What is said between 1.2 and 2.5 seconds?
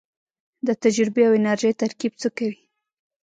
او انرژۍ ترکیب څه